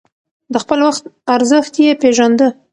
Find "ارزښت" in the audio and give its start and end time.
1.35-1.73